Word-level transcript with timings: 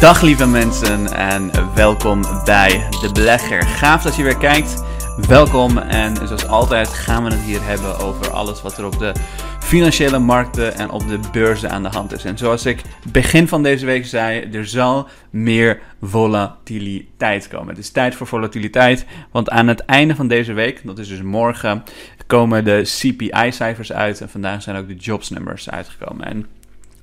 Dag 0.00 0.22
lieve 0.22 0.46
mensen 0.46 1.12
en 1.12 1.50
welkom 1.74 2.22
bij 2.44 2.86
De 2.90 3.10
Belegger. 3.12 3.62
Gaaf 3.62 4.02
dat 4.02 4.16
je 4.16 4.22
weer 4.22 4.36
kijkt. 4.36 4.84
Welkom 5.28 5.78
en 5.78 6.16
zoals 6.16 6.46
altijd 6.46 6.88
gaan 6.88 7.24
we 7.24 7.30
het 7.30 7.40
hier 7.40 7.62
hebben 7.62 7.98
over 7.98 8.30
alles 8.30 8.62
wat 8.62 8.78
er 8.78 8.84
op 8.86 8.98
de 8.98 9.12
financiële 9.60 10.18
markten 10.18 10.74
en 10.74 10.90
op 10.90 11.08
de 11.08 11.18
beurzen 11.32 11.70
aan 11.70 11.82
de 11.82 11.88
hand 11.88 12.12
is. 12.12 12.24
En 12.24 12.38
zoals 12.38 12.66
ik 12.66 12.82
begin 13.12 13.48
van 13.48 13.62
deze 13.62 13.86
week 13.86 14.06
zei, 14.06 14.40
er 14.52 14.66
zal 14.66 15.08
meer 15.30 15.80
volatiliteit 16.02 17.48
komen. 17.48 17.68
Het 17.68 17.78
is 17.78 17.90
tijd 17.90 18.14
voor 18.14 18.26
volatiliteit, 18.26 19.06
want 19.30 19.50
aan 19.50 19.68
het 19.68 19.80
einde 19.80 20.14
van 20.14 20.28
deze 20.28 20.52
week, 20.52 20.80
dat 20.84 20.98
is 20.98 21.08
dus 21.08 21.22
morgen, 21.22 21.82
komen 22.26 22.64
de 22.64 22.82
CPI-cijfers 22.82 23.92
uit 23.92 24.20
en 24.20 24.30
vandaag 24.30 24.62
zijn 24.62 24.76
ook 24.76 24.88
de 24.88 24.96
jobsnummers 24.96 25.70
uitgekomen. 25.70 26.26
En 26.26 26.46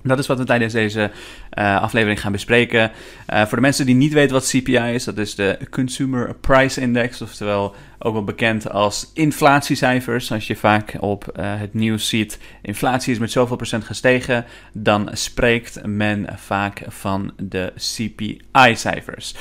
dat 0.04 0.20
is 0.20 0.28
wat 0.28 0.38
we 0.38 0.44
tijdens 0.44 0.74
deze 0.74 1.12
uh, 1.58 1.82
aflevering 1.82 2.22
gaan 2.22 2.32
bespreken. 2.32 2.92
Uh, 3.34 3.42
voor 3.46 3.56
de 3.58 3.62
mensen 3.62 3.86
die 3.86 3.96
niet 3.96 4.14
weten 4.14 4.34
wat 4.34 4.48
CPI 4.48 4.78
is, 4.78 5.04
dat 5.04 5.18
is 5.18 5.36
de 5.36 5.58
Consumer 5.70 6.36
Price 6.36 6.82
Index, 6.82 7.22
oftewel 7.22 7.76
ook 8.00 8.14
wel 8.14 8.24
bekend 8.24 8.70
als 8.70 9.12
inflatiecijfers. 9.14 10.32
Als 10.32 10.48
je 10.48 10.56
vaak 10.56 10.96
op 11.00 11.34
uh, 11.40 11.60
het 11.60 11.74
nieuws 11.74 12.08
ziet, 12.08 12.40
inflatie 12.62 13.14
is 13.14 13.20
met 13.20 13.32
zoveel 13.32 13.56
procent 13.56 13.84
gestegen, 13.84 14.46
dan 14.74 15.10
spreekt 15.12 15.86
men 15.86 16.28
vaak 16.36 16.82
van 16.88 17.34
de 17.38 17.74
CPI-cijfers. 17.76 19.36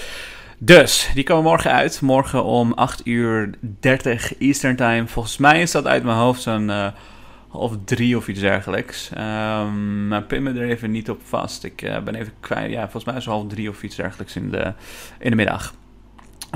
Dus, 0.59 1.11
die 1.15 1.25
komen 1.25 1.45
morgen 1.45 1.73
uit. 1.73 2.01
Morgen 2.01 2.45
om 2.45 2.73
8 2.73 3.07
uur 3.07 3.51
30 3.81 4.39
Eastern 4.39 4.77
Time. 4.77 5.07
Volgens 5.07 5.37
mij 5.37 5.61
is 5.61 5.71
dat 5.71 5.87
uit 5.87 6.05
mijn 6.05 6.17
hoofd 6.17 6.43
zo'n 6.43 6.71
half 7.53 7.73
drie 7.85 8.17
of 8.17 8.29
iets 8.29 8.41
dergelijks. 8.41 9.11
Um, 9.19 10.09
maar 10.09 10.23
pin 10.23 10.43
me 10.43 10.53
er 10.53 10.69
even 10.69 10.91
niet 10.91 11.11
op 11.11 11.21
vast. 11.25 11.65
Ik 11.65 11.83
uh, 11.83 11.99
ben 11.99 12.15
even 12.15 12.33
kwijt. 12.41 12.71
Ja, 12.71 12.83
volgens 12.83 13.05
mij 13.05 13.15
is 13.17 13.25
het 13.25 13.35
half 13.35 13.49
drie 13.49 13.69
of 13.69 13.83
iets 13.83 13.97
dergelijks 13.97 14.37
in 14.37 14.51
de, 14.51 14.73
in 15.19 15.31
de 15.31 15.37
middag. 15.37 15.75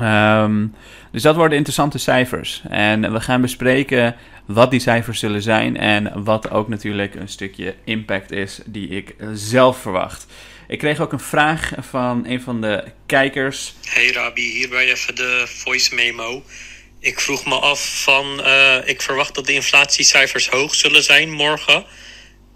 Um, 0.02 0.74
dus 1.10 1.22
dat 1.22 1.36
worden 1.36 1.56
interessante 1.56 1.98
cijfers. 1.98 2.62
En 2.68 3.12
we 3.12 3.20
gaan 3.20 3.40
bespreken 3.40 4.16
wat 4.46 4.70
die 4.70 4.80
cijfers 4.80 5.18
zullen 5.18 5.42
zijn. 5.42 5.76
En 5.76 6.24
wat 6.24 6.50
ook 6.50 6.68
natuurlijk 6.68 7.14
een 7.14 7.28
stukje 7.28 7.74
impact 7.84 8.30
is 8.30 8.60
die 8.66 8.88
ik 8.88 9.14
zelf 9.32 9.78
verwacht. 9.80 10.26
Ik 10.68 10.78
kreeg 10.78 11.00
ook 11.00 11.12
een 11.12 11.20
vraag 11.20 11.72
van 11.78 12.24
een 12.26 12.40
van 12.40 12.60
de 12.60 12.84
kijkers. 13.06 13.74
Hey 13.84 14.10
Rabi, 14.10 14.42
hierbij 14.42 14.90
even 14.90 15.14
de 15.14 15.44
voice 15.46 15.94
memo. 15.94 16.42
Ik 17.06 17.20
vroeg 17.20 17.44
me 17.44 17.54
af 17.54 18.02
van, 18.02 18.40
uh, 18.40 18.76
ik 18.84 19.02
verwacht 19.02 19.34
dat 19.34 19.46
de 19.46 19.52
inflatiecijfers 19.52 20.48
hoog 20.48 20.74
zullen 20.74 21.02
zijn 21.02 21.30
morgen. 21.30 21.84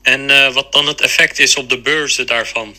En 0.02 0.20
uh, 0.20 0.52
wat 0.52 0.72
dan 0.72 0.86
het 0.86 1.00
effect 1.00 1.38
is 1.38 1.56
op 1.56 1.68
de 1.68 1.80
beurzen 1.80 2.26
daarvan. 2.26 2.74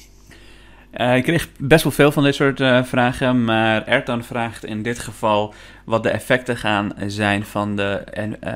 Uh, 0.97 1.16
ik 1.16 1.23
kreeg 1.23 1.47
best 1.58 1.83
wel 1.83 1.91
veel 1.91 2.11
van 2.11 2.23
dit 2.23 2.36
soort 2.36 2.58
vragen, 2.88 3.44
maar 3.44 3.88
Ertan 3.88 4.23
vraagt 4.23 4.66
in 4.66 4.83
dit 4.83 5.00
geval 5.00 5.53
wat 5.86 6.03
de 6.03 6.09
effecten 6.09 6.58
gaan 6.58 6.94
zijn 7.08 7.45
van 7.45 7.75
de 7.75 8.03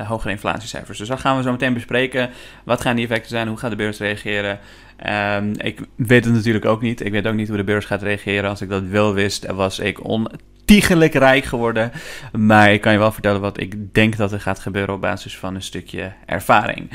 hogere 0.06 0.32
inflatiecijfers. 0.32 0.98
Dus 0.98 1.08
dat 1.08 1.20
gaan 1.20 1.36
we 1.36 1.42
zo 1.42 1.50
meteen 1.50 1.74
bespreken. 1.74 2.30
Wat 2.64 2.80
gaan 2.80 2.96
die 2.96 3.04
effecten 3.04 3.30
zijn? 3.30 3.48
Hoe 3.48 3.58
gaat 3.58 3.70
de 3.70 3.76
beurs 3.76 3.98
reageren? 3.98 4.60
Um, 5.06 5.60
ik 5.60 5.80
weet 5.96 6.24
het 6.24 6.34
natuurlijk 6.34 6.64
ook 6.64 6.82
niet. 6.82 7.04
Ik 7.04 7.12
weet 7.12 7.26
ook 7.26 7.34
niet 7.34 7.48
hoe 7.48 7.56
de 7.56 7.64
beurs 7.64 7.84
gaat 7.84 8.02
reageren. 8.02 8.50
Als 8.50 8.60
ik 8.60 8.68
dat 8.68 8.82
wel 8.82 9.14
wist, 9.14 9.46
was 9.46 9.78
ik 9.78 10.04
on 10.04 10.28
ontiegelijk 10.66 11.14
rijk 11.14 11.44
geworden. 11.44 11.92
Maar 12.32 12.72
ik 12.72 12.80
kan 12.80 12.92
je 12.92 12.98
wel 12.98 13.12
vertellen 13.12 13.40
wat 13.40 13.60
ik 13.60 13.94
denk 13.94 14.16
dat 14.16 14.32
er 14.32 14.40
gaat 14.40 14.58
gebeuren 14.58 14.94
op 14.94 15.00
basis 15.00 15.38
van 15.38 15.54
een 15.54 15.62
stukje 15.62 16.12
ervaring. 16.24 16.90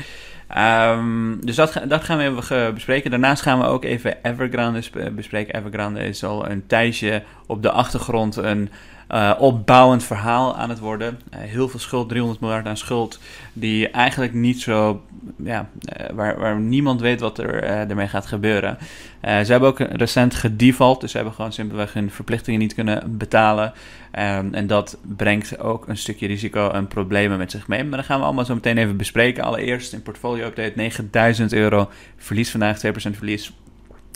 Um, 0.58 1.46
dus 1.46 1.56
dat, 1.56 1.80
dat, 1.88 2.04
gaan 2.04 2.18
we 2.18 2.24
even 2.24 2.74
bespreken. 2.74 3.10
Daarnaast 3.10 3.42
gaan 3.42 3.58
we 3.58 3.64
ook 3.64 3.84
even 3.84 4.16
Evergrande 4.22 4.82
bespreken. 5.12 5.54
Evergrande 5.54 6.00
is 6.00 6.24
al 6.24 6.48
een 6.50 6.66
tijdje 6.66 7.22
op 7.46 7.62
de 7.62 7.70
achtergrond 7.70 8.36
een 8.36 8.70
uh, 9.12 9.32
opbouwend 9.38 10.04
verhaal 10.04 10.56
aan 10.56 10.68
het 10.68 10.78
worden. 10.78 11.20
Uh, 11.34 11.40
heel 11.40 11.68
veel 11.68 11.80
schuld, 11.80 12.08
300 12.08 12.40
miljard 12.40 12.66
aan 12.66 12.76
schuld, 12.76 13.18
die 13.52 13.88
eigenlijk 13.88 14.32
niet 14.32 14.60
zo, 14.60 15.02
ja, 15.44 15.68
uh, 16.00 16.06
waar, 16.14 16.38
waar 16.38 16.60
niemand 16.60 17.00
weet 17.00 17.20
wat 17.20 17.38
er 17.38 17.62
ermee 17.62 18.08
gaat 18.08 18.26
gebeuren. 18.26 18.78
ze 19.22 19.28
hebben 19.28 19.68
ook 19.68 19.78
recent 19.78 20.34
gedefault, 20.34 21.00
dus 21.00 21.10
ze 21.10 21.16
hebben 21.16 21.34
gewoon 21.34 21.52
simpelweg 21.52 21.92
hun 21.92 22.10
verplichtingen 22.10 22.60
niet 22.60 22.74
kunnen 22.74 23.18
betalen. 23.18 23.72
Um, 24.18 24.54
en 24.54 24.66
dat 24.66 24.98
brengt 25.16 25.58
ook 25.58 25.88
een 25.88 25.96
stukje 25.96 26.26
risico 26.26 26.70
en 26.70 26.86
problemen 26.86 27.38
met 27.38 27.50
zich 27.50 27.68
mee. 27.68 27.84
Maar 27.84 27.96
dat 27.96 28.06
gaan 28.06 28.18
we 28.18 28.24
allemaal 28.24 28.44
zo 28.44 28.54
meteen 28.54 28.78
even 28.78 28.96
bespreken. 28.96 29.44
Allereerst 29.44 29.92
in 29.92 30.02
portfolio 30.02 30.46
update 30.46 30.72
9000 30.76 31.52
euro 31.52 31.90
verlies 32.16 32.50
vandaag, 32.50 32.78
2% 32.78 32.80
verlies. 32.92 33.52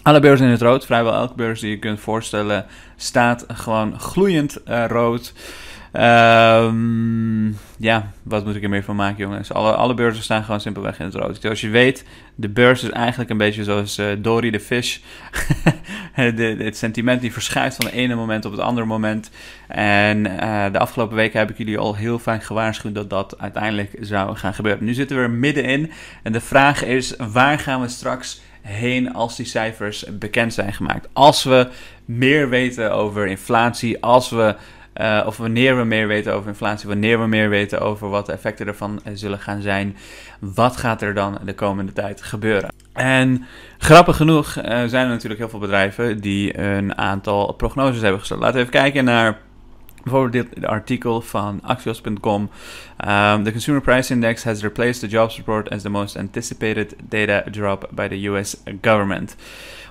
Alle 0.07 0.21
beurzen 0.21 0.47
in 0.47 0.53
het 0.53 0.63
rood, 0.63 0.87
vrijwel 0.87 1.15
elke 1.15 1.35
beurs 1.35 1.61
die 1.61 1.71
je 1.71 1.79
kunt 1.79 2.01
voorstellen, 2.01 2.67
staat 2.97 3.45
gewoon 3.49 4.01
gloeiend 4.01 4.59
uh, 4.69 4.85
rood. 4.89 5.33
Um, 5.93 7.59
ja, 7.79 8.11
wat 8.23 8.45
moet 8.45 8.57
ik 8.57 8.63
er 8.63 8.69
meer 8.69 8.85
van 8.85 8.97
maken, 8.97 9.19
jongens? 9.19 9.53
Alle, 9.53 9.73
alle 9.73 9.95
beurzen 9.95 10.23
staan 10.23 10.45
gewoon 10.45 10.61
simpelweg 10.61 10.99
in 10.99 11.05
het 11.05 11.15
rood. 11.15 11.39
Zoals 11.41 11.61
je 11.61 11.69
weet, 11.69 12.05
de 12.35 12.49
beurs 12.49 12.83
is 12.83 12.91
eigenlijk 12.91 13.31
een 13.31 13.37
beetje 13.37 13.65
zoals 13.65 13.99
uh, 13.99 14.07
Dory 14.19 14.51
de 14.55 14.93
de, 16.15 16.57
het 16.59 16.77
sentiment 16.77 17.21
die 17.21 17.33
verschuift 17.33 17.77
van 17.77 17.85
het 17.85 17.95
ene 17.95 18.15
moment 18.15 18.45
op 18.45 18.53
het 18.53 18.61
andere 18.61 18.87
moment. 18.87 19.31
En 19.69 20.27
uh, 20.27 20.65
de 20.73 20.79
afgelopen 20.79 21.17
weken 21.17 21.39
heb 21.39 21.51
ik 21.51 21.59
jullie 21.59 21.79
al 21.79 21.95
heel 21.95 22.19
vaak 22.19 22.45
gewaarschuwd 22.45 22.95
dat 22.95 23.11
dat 23.11 23.39
uiteindelijk 23.39 23.91
zou 24.01 24.37
gaan 24.37 24.55
gebeuren. 24.55 24.85
Nu 24.85 24.95
zitten 24.95 25.17
we 25.17 25.23
er 25.23 25.31
middenin. 25.31 25.93
En 26.23 26.33
de 26.33 26.41
vraag 26.41 26.85
is, 26.85 27.15
waar 27.17 27.59
gaan 27.59 27.81
we 27.81 27.89
straks 27.89 28.45
heen 28.67 29.13
als 29.13 29.37
die 29.37 29.47
cijfers 29.47 30.05
bekend 30.19 30.55
zijn 30.55 30.73
gemaakt. 30.73 31.09
Als 31.13 31.45
we 31.45 31.69
meer 32.05 32.49
weten 32.49 32.93
over 32.93 33.27
inflatie, 33.27 34.03
als 34.03 34.31
we, 34.31 34.55
uh, 34.95 35.23
of 35.27 35.37
wanneer 35.37 35.77
we 35.77 35.85
meer 35.85 36.07
weten 36.07 36.35
over 36.35 36.49
inflatie, 36.49 36.89
wanneer 36.89 37.21
we 37.21 37.27
meer 37.27 37.49
weten 37.49 37.81
over 37.81 38.09
wat 38.09 38.27
de 38.27 38.33
effecten 38.33 38.67
ervan 38.67 39.01
zullen 39.13 39.39
gaan 39.39 39.63
zijn, 39.63 39.97
wat 40.39 40.77
gaat 40.77 41.03
er 41.03 41.15
dan 41.15 41.39
de 41.45 41.55
komende 41.55 41.93
tijd 41.93 42.23
gebeuren? 42.23 42.73
En 42.93 43.45
grappig 43.79 44.17
genoeg 44.17 44.57
uh, 44.57 44.65
zijn 44.65 45.05
er 45.05 45.09
natuurlijk 45.09 45.41
heel 45.41 45.49
veel 45.49 45.59
bedrijven 45.59 46.21
die 46.21 46.59
een 46.59 46.99
aantal 46.99 47.53
prognoses 47.53 48.01
hebben 48.01 48.21
gesteld. 48.21 48.41
Laten 48.41 48.57
we 48.57 48.61
even 48.61 48.81
kijken 48.81 49.05
naar 49.05 49.39
Bijvoorbeeld 50.07 50.55
dit 50.55 50.65
artikel 50.65 51.21
van 51.21 51.61
Axios.com. 51.63 52.41
Um, 52.43 53.43
the 53.45 53.51
Consumer 53.51 53.81
Price 53.81 54.13
Index 54.13 54.45
has 54.45 54.63
replaced 54.63 55.01
the 55.01 55.07
jobs 55.07 55.37
report 55.37 55.69
as 55.69 55.83
the 55.83 55.89
most 55.89 56.17
anticipated 56.17 56.95
data 57.09 57.51
drop 57.51 57.89
by 57.93 58.09
the 58.09 58.31
US 58.31 58.57
government. 58.83 59.37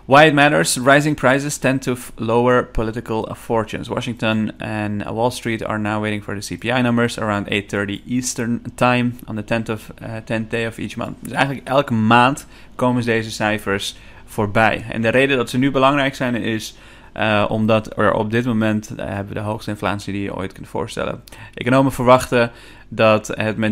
Why 0.05 0.25
it 0.25 0.33
matters 0.33 0.77
rising 0.77 1.15
prices 1.15 1.57
tend 1.57 1.81
to 1.81 1.97
lower 2.17 2.63
political 2.63 3.35
fortunes. 3.35 3.89
Washington 3.89 4.51
and 4.59 5.03
Wall 5.03 5.31
Street 5.31 5.65
are 5.65 5.79
now 5.79 6.01
waiting 6.01 6.23
for 6.23 6.39
the 6.39 6.57
CPI 6.57 6.81
numbers 6.81 7.17
around 7.17 7.47
8:30 7.47 8.01
Eastern 8.05 8.61
Time 8.75 9.11
on 9.27 9.35
the 9.35 9.43
10th, 9.43 9.69
of, 9.69 9.91
uh, 10.01 10.21
10th 10.23 10.49
day 10.49 10.67
of 10.67 10.77
each 10.77 10.95
month. 10.95 11.17
Dus 11.19 11.31
eigenlijk 11.31 11.67
elke 11.67 11.93
maand 11.93 12.47
komen 12.75 13.05
deze 13.05 13.31
cijfers 13.31 13.95
voorbij. 14.25 14.85
En 14.89 15.01
de 15.01 15.09
reden 15.09 15.37
dat 15.37 15.49
ze 15.49 15.57
nu 15.57 15.71
belangrijk 15.71 16.15
zijn 16.15 16.35
is 16.35 16.75
uh, 17.17 17.45
omdat 17.47 17.97
er 17.97 18.13
op 18.13 18.31
dit 18.31 18.45
moment 18.45 18.91
uh, 18.91 19.05
hebben 19.05 19.33
we 19.33 19.39
de 19.39 19.45
hoogste 19.45 19.71
inflatie 19.71 20.13
die 20.13 20.21
je 20.21 20.35
ooit 20.35 20.51
kunt 20.51 20.67
voorstellen. 20.67 21.23
Economen 21.53 21.91
verwachten 21.91 22.51
dat 22.87 23.27
het 23.27 23.57
met 23.57 23.71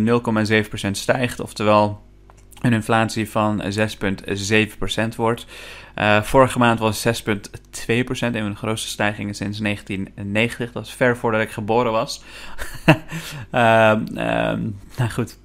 0,7% 0.86 0.92
stijgt, 0.92 1.40
oftewel 1.40 2.02
een 2.62 2.74
inflatie 2.74 3.30
van 3.30 3.64
6,7% 3.64 5.16
wordt. 5.16 5.46
Uh, 5.96 6.22
vorige 6.22 6.58
maand 6.58 6.80
was 6.80 7.08
6,2%, 7.08 7.12
een 7.88 8.16
van 8.18 8.32
de 8.32 8.56
grootste 8.56 8.88
stijgingen 8.88 9.34
sinds 9.36 9.60
1990. 9.60 10.72
Dat 10.72 10.86
is 10.86 10.94
ver 10.94 11.18
voordat 11.18 11.42
ik 11.42 11.50
geboren 11.50 11.92
was. 11.92 12.24
nou 13.52 15.10
goed, 15.12 15.38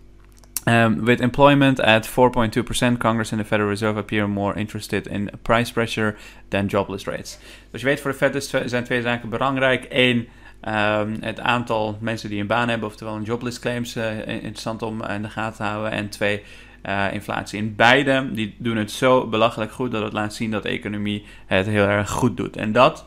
Um, 0.68 1.04
with 1.04 1.20
employment 1.20 1.80
at 1.80 2.06
4.2%, 2.06 2.98
Congress 2.98 3.32
and 3.32 3.40
the 3.40 3.46
Federal 3.46 3.70
Reserve 3.70 3.96
appear 3.96 4.28
more 4.28 4.58
interested 4.58 5.06
in 5.06 5.30
price 5.42 5.72
pressure 5.72 6.16
than 6.50 6.66
jobless 6.66 7.06
rates. 7.06 7.38
Dus 7.70 7.80
je 7.80 7.86
weet, 7.86 8.00
voor 8.00 8.10
de 8.10 8.16
Fed 8.16 8.50
zijn 8.66 8.84
twee 8.84 9.02
zaken 9.02 9.28
belangrijk. 9.28 9.86
Eén, 9.88 10.28
um, 10.68 11.16
het 11.20 11.40
aantal 11.40 11.98
mensen 12.00 12.30
die 12.30 12.40
een 12.40 12.46
baan 12.46 12.68
hebben, 12.68 12.88
oftewel 12.88 13.16
een 13.16 13.22
jobless 13.22 13.58
claims, 13.58 13.96
uh, 13.96 14.26
interessant 14.26 14.82
om 14.82 15.04
in 15.04 15.22
de 15.22 15.28
gaten 15.28 15.56
te 15.56 15.62
houden. 15.62 15.90
En 15.90 16.08
twee, 16.08 16.42
uh, 16.86 17.12
inflatie. 17.12 17.58
In 17.58 17.74
beide 17.76 18.28
die 18.32 18.54
doen 18.58 18.76
het 18.76 18.90
zo 18.90 19.26
belachelijk 19.26 19.72
goed 19.72 19.90
dat 19.90 20.02
het 20.02 20.12
laat 20.12 20.34
zien 20.34 20.50
dat 20.50 20.62
de 20.62 20.68
economie 20.68 21.24
het 21.46 21.66
heel 21.66 21.86
erg 21.86 22.10
goed 22.10 22.36
doet. 22.36 22.56
En 22.56 22.72
dat 22.72 23.04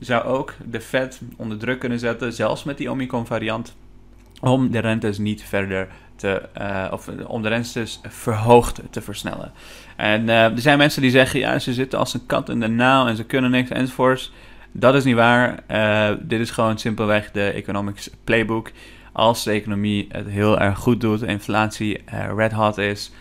zou 0.00 0.24
ook 0.24 0.54
de 0.64 0.80
Fed 0.80 1.20
onder 1.36 1.58
druk 1.58 1.78
kunnen 1.78 1.98
zetten, 1.98 2.32
zelfs 2.32 2.64
met 2.64 2.78
die 2.78 2.90
Omicron 2.90 3.26
variant, 3.26 3.76
om 4.40 4.70
de 4.70 4.78
rentes 4.78 5.18
niet 5.18 5.42
verder 5.42 5.88
te, 6.22 6.42
uh, 6.60 6.86
of 6.90 7.08
om 7.26 7.42
de 7.42 7.48
rentes 7.48 8.00
verhoogd 8.08 8.80
te 8.90 9.00
versnellen. 9.00 9.52
En 9.96 10.22
uh, 10.22 10.44
er 10.44 10.60
zijn 10.60 10.78
mensen 10.78 11.02
die 11.02 11.10
zeggen, 11.10 11.40
ja, 11.40 11.58
ze 11.58 11.72
zitten 11.72 11.98
als 11.98 12.14
een 12.14 12.26
kat 12.26 12.48
in 12.48 12.60
de 12.60 12.68
nauw 12.68 13.06
en 13.06 13.16
ze 13.16 13.24
kunnen 13.24 13.50
niks 13.50 13.70
enzovoorts. 13.70 14.32
Dat 14.72 14.94
is 14.94 15.04
niet 15.04 15.14
waar. 15.14 15.62
Uh, 15.70 16.16
dit 16.20 16.40
is 16.40 16.50
gewoon 16.50 16.78
simpelweg 16.78 17.30
de 17.30 17.50
economics 17.50 18.10
playbook. 18.24 18.70
Als 19.12 19.44
de 19.44 19.50
economie 19.50 20.06
het 20.08 20.28
heel 20.28 20.58
erg 20.58 20.78
goed 20.78 21.00
doet, 21.00 21.22
inflatie 21.22 22.04
red 22.36 22.52
hot 22.52 22.78
is, 22.78 23.12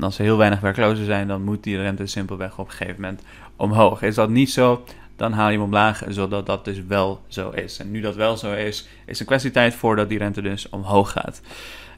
als 0.00 0.18
er 0.18 0.24
heel 0.24 0.36
weinig 0.36 0.60
werklozen 0.60 1.04
zijn, 1.04 1.28
dan 1.28 1.42
moet 1.42 1.62
die 1.62 1.76
rente 1.76 2.06
simpelweg 2.06 2.58
op 2.58 2.66
een 2.66 2.72
gegeven 2.72 3.00
moment 3.00 3.22
omhoog. 3.56 4.02
Is 4.02 4.14
dat 4.14 4.28
niet 4.28 4.50
zo, 4.50 4.84
dan 5.16 5.32
haal 5.32 5.48
je 5.48 5.54
hem 5.54 5.64
omlaag, 5.64 6.02
zodat 6.08 6.46
dat 6.46 6.64
dus 6.64 6.84
wel 6.88 7.22
zo 7.28 7.50
is. 7.50 7.78
En 7.78 7.90
nu 7.90 8.00
dat 8.00 8.14
wel 8.14 8.36
zo 8.36 8.52
is, 8.52 8.88
is 9.06 9.20
een 9.20 9.26
kwestie 9.26 9.50
tijd 9.50 9.74
voordat 9.74 10.08
die 10.08 10.18
rente 10.18 10.42
dus 10.42 10.68
omhoog 10.68 11.10
gaat. 11.10 11.40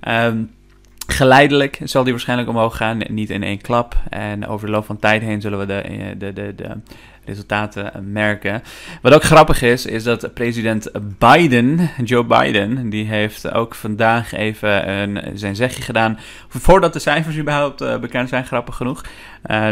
Ehm, 0.01 0.43
geleidelijk 1.07 1.81
zal 1.85 2.03
die 2.03 2.13
waarschijnlijk 2.13 2.49
omhoog 2.49 2.77
gaan, 2.77 2.99
niet 3.09 3.31
in 3.31 3.43
één 3.43 3.61
klap. 3.61 3.97
En 4.09 4.47
over 4.47 4.67
de 4.67 4.73
loop 4.73 4.85
van 4.85 4.99
tijd 4.99 5.23
heen 5.23 5.41
zullen 5.41 5.59
we 5.59 5.67
de, 5.67 6.15
de, 6.19 6.33
de, 6.33 6.55
de 6.55 6.77
resultaten 7.25 8.13
merken. 8.13 8.63
Wat 9.03 9.15
ook 9.15 9.23
grappig 9.23 9.63
is, 9.63 9.87
is 9.87 10.03
dat 10.03 10.35
president 10.35 10.91
Biden, 11.19 11.91
Joe 12.05 12.25
Biden, 12.25 12.91
die 12.91 13.05
heeft 13.05 13.53
ook 13.53 13.75
vandaag 13.75 14.33
even 14.33 14.91
een, 14.91 15.39
zijn 15.39 15.57
zegje 15.57 15.83
gedaan. 15.83 16.19
Voordat 16.49 16.93
de 16.93 16.99
cijfers 16.99 17.37
überhaupt 17.39 17.83
uh, 17.83 17.99
bekend 17.99 18.29
zijn, 18.29 18.47
grappig 18.47 18.77
genoeg. 18.77 19.05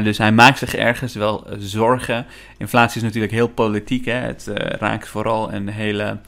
Dus 0.02 0.18
hij 0.18 0.32
maakt 0.32 0.58
zich 0.58 0.74
ergens 0.74 1.14
wel 1.14 1.46
zorgen. 1.58 2.26
Inflatie 2.58 2.96
is 2.96 3.02
natuurlijk 3.02 3.32
heel 3.32 3.48
politiek. 3.48 4.04
Hè? 4.04 4.12
Het 4.12 4.50
raakt 4.78 5.08
vooral 5.08 5.52
een 5.52 5.68
hele, 5.68 6.18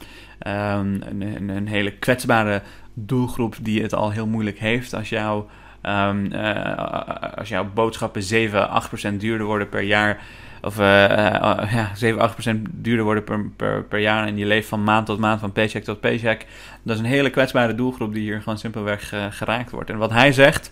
um, 0.47 1.01
een, 1.47 1.67
hele 1.67 1.91
kwetsbare 1.91 2.61
doelgroep 3.05 3.55
die 3.61 3.81
het 3.81 3.93
al 3.93 4.11
heel 4.11 4.27
moeilijk 4.27 4.59
heeft. 4.59 4.93
Als 4.93 5.09
jouw, 5.09 5.47
um, 5.83 6.33
als 7.35 7.49
jouw 7.49 7.69
boodschappen 7.73 8.23
7, 8.23 8.69
8% 9.13 9.17
duurder 9.17 9.45
worden 9.45 9.69
per 9.69 9.81
jaar 9.81 10.21
of 10.61 10.79
uh, 10.79 10.85
ja, 11.71 11.91
7, 11.95 12.31
8% 12.67 12.71
duurder 12.71 13.05
worden 13.05 13.23
per, 13.23 13.49
per, 13.55 13.83
per 13.83 13.99
jaar. 13.99 14.27
En 14.27 14.37
je 14.37 14.45
leeft 14.45 14.67
van 14.67 14.83
maand 14.83 15.05
tot 15.05 15.19
maand, 15.19 15.39
van 15.39 15.51
paycheck 15.51 15.83
tot 15.83 15.99
paycheck. 15.99 16.45
Dat 16.83 16.95
is 16.95 17.01
een 17.01 17.09
hele 17.09 17.29
kwetsbare 17.29 17.75
doelgroep 17.75 18.13
die 18.13 18.23
hier 18.23 18.41
gewoon 18.41 18.57
simpelweg 18.57 19.13
geraakt 19.29 19.71
wordt. 19.71 19.89
En 19.89 19.97
wat 19.97 20.11
hij 20.11 20.31
zegt, 20.31 20.71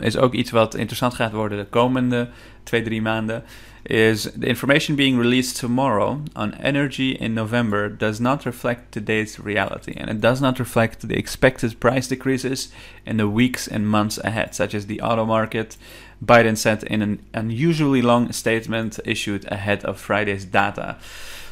is 0.00 0.16
ook 0.16 0.34
iets 0.34 0.50
wat 0.50 0.74
interessant 0.74 1.14
gaat 1.14 1.32
worden 1.32 1.58
de 1.58 1.66
komende 1.66 2.28
twee, 2.62 2.82
drie 2.82 3.02
maanden. 3.02 3.42
Is 3.82 4.22
the 4.22 4.46
information 4.46 4.96
being 4.96 5.20
released 5.20 5.58
tomorrow 5.58 6.18
on 6.32 6.52
energy 6.52 7.16
in 7.18 7.32
November 7.32 7.96
does 7.96 8.18
not 8.18 8.44
reflect 8.44 8.80
today's 8.92 9.38
reality. 9.44 9.92
And 10.00 10.08
it 10.10 10.22
does 10.22 10.40
not 10.40 10.58
reflect 10.58 11.08
the 11.08 11.14
expected 11.14 11.78
price 11.78 12.08
decreases 12.08 12.70
in 13.04 13.16
the 13.16 13.32
weeks 13.32 13.70
and 13.70 13.88
months 13.88 14.22
ahead, 14.22 14.54
such 14.54 14.74
as 14.74 14.86
the 14.86 15.00
auto 15.00 15.24
market. 15.24 15.76
Biden 16.18 16.56
said 16.56 16.82
in 16.82 17.02
an 17.02 17.20
unusually 17.32 18.02
long 18.02 18.32
statement 18.32 18.98
issued 19.04 19.52
ahead 19.52 19.84
of 19.84 20.00
Friday's 20.00 20.50
data. 20.50 20.96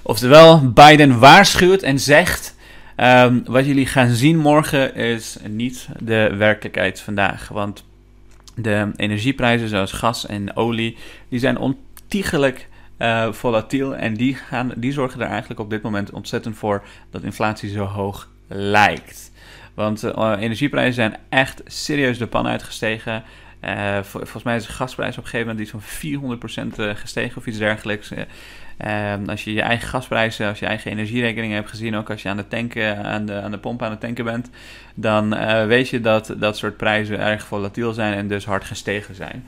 Oftewel, 0.03 0.73
Biden 0.73 1.19
waarschuwt 1.19 1.83
en 1.83 1.99
zegt: 1.99 2.57
um, 2.97 3.43
wat 3.47 3.67
jullie 3.67 3.87
gaan 3.87 4.11
zien 4.11 4.39
morgen 4.39 4.95
is 4.95 5.37
niet 5.49 5.89
de 5.99 6.35
werkelijkheid 6.37 7.01
vandaag. 7.01 7.49
Want 7.49 7.85
de 8.63 8.91
energieprijzen 8.97 9.69
zoals 9.69 9.93
gas 9.93 10.27
en 10.27 10.57
olie, 10.57 10.97
die 11.29 11.39
zijn 11.39 11.59
ontiegelijk 11.59 12.69
uh, 12.99 13.33
volatiel 13.33 13.97
en 13.97 14.15
die, 14.15 14.35
gaan, 14.35 14.73
die 14.77 14.93
zorgen 14.93 15.21
er 15.21 15.29
eigenlijk 15.29 15.61
op 15.61 15.71
dit 15.71 15.83
moment 15.83 16.11
ontzettend 16.11 16.57
voor 16.57 16.83
dat 17.11 17.23
inflatie 17.23 17.71
zo 17.71 17.85
hoog 17.85 18.29
lijkt. 18.49 19.33
Want 19.75 20.05
uh, 20.05 20.35
energieprijzen 20.39 20.95
zijn 20.95 21.17
echt 21.29 21.63
serieus 21.65 22.19
de 22.19 22.27
pan 22.27 22.47
uitgestegen. 22.47 23.23
Uh, 23.65 23.99
volgens 24.03 24.43
mij 24.43 24.57
is 24.57 24.67
de 24.67 24.73
gasprijs 24.73 25.19
op 25.19 25.25
een 25.25 25.31
gegeven 25.31 25.47
moment 25.47 25.67
iets 25.67 26.41
van 26.51 26.73
400% 26.75 26.81
uh, 26.81 26.95
gestegen 26.95 27.37
of 27.37 27.47
iets 27.47 27.59
dergelijks. 27.59 28.13
Uh, 28.87 29.15
als 29.27 29.45
je 29.45 29.53
je 29.53 29.63
eigen 29.63 29.89
gasprijzen, 29.89 30.49
als 30.49 30.59
je 30.59 30.67
eigen 30.67 30.91
energierekening 30.91 31.53
hebt 31.53 31.69
gezien, 31.69 31.97
ook 31.97 32.11
als 32.11 32.23
je 32.23 32.29
aan 32.29 32.37
de, 32.37 32.49
tanken, 32.49 33.05
aan 33.05 33.27
de, 33.27 33.41
aan 33.41 33.51
de 33.51 33.59
pomp 33.59 33.83
aan 33.83 33.91
het 33.91 34.01
tanken 34.01 34.25
bent, 34.25 34.51
dan 34.95 35.29
weet 35.67 35.89
je 35.89 36.01
dat 36.01 36.35
dat 36.39 36.57
soort 36.57 36.77
prijzen 36.77 37.19
erg 37.19 37.47
volatiel 37.47 37.93
zijn 37.93 38.15
en 38.15 38.29
dus 38.29 38.45
hard 38.45 38.65
gestegen 38.65 39.15
zijn. 39.15 39.47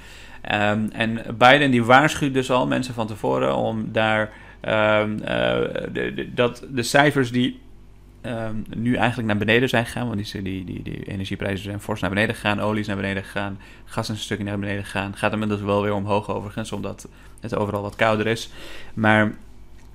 Um, 0.53 0.91
en 0.93 1.23
Biden 1.39 1.71
die 1.71 1.85
waarschuwt 1.85 2.35
dus 2.35 2.51
al 2.51 2.67
mensen 2.67 2.95
van 2.95 3.07
tevoren 3.07 3.57
om 3.57 3.89
daar 3.93 4.21
um, 4.21 5.17
de, 5.93 6.13
de, 6.15 6.35
dat 6.35 6.67
de 6.71 6.83
cijfers 6.83 7.33
die 7.33 7.61
um, 8.23 8.65
nu 8.77 8.95
eigenlijk 8.95 9.29
naar 9.29 9.37
beneden 9.37 9.69
zijn 9.69 9.87
gegaan. 9.87 10.09
Want 10.09 10.33
die, 10.33 10.43
die, 10.43 10.83
die, 10.83 11.05
energieprijzen 11.05 11.65
zijn 11.65 11.81
fors 11.81 12.01
naar 12.01 12.11
beneden 12.11 12.35
gegaan. 12.35 12.61
Olie 12.61 12.81
is 12.81 12.87
naar 12.87 12.97
beneden 12.97 13.23
gegaan. 13.23 13.59
Gas 13.85 14.09
is 14.09 14.17
een 14.17 14.23
stukje 14.23 14.45
naar 14.45 14.59
beneden 14.59 14.85
gegaan. 14.85 15.17
Gaat 15.17 15.33
inmiddels 15.33 15.61
wel 15.61 15.83
weer 15.83 15.95
omhoog 15.95 16.31
overigens, 16.31 16.73
omdat 16.73 17.09
het 17.41 17.57
overal 17.57 17.83
wat 17.83 17.97
kouder 17.97 18.27
is. 18.27 18.51
Maar 18.95 19.33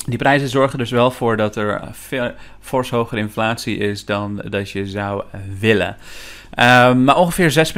die 0.06 0.18
prijzen 0.18 0.50
zorgen 0.50 0.78
dus 0.78 0.92
wel 0.92 1.12
voor 1.12 1.38
dat 1.38 1.56
er 1.56 1.82
veel, 1.92 2.32
fors 2.60 2.90
hogere 2.90 3.22
inflatie 3.22 3.78
is 3.78 4.06
dan 4.06 4.42
dat 4.50 4.70
je 4.70 4.88
zou 4.88 5.24
willen. 5.60 5.98
Um, 6.60 7.04
maar 7.04 7.18
ongeveer 7.18 7.74